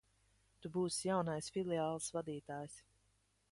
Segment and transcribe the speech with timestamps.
[0.65, 2.81] Tu būsi jaunais filiāles vadītājs.